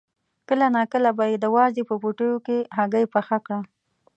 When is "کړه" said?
3.45-3.59